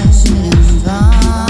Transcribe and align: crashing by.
crashing 0.00 0.50
by. 0.84 1.49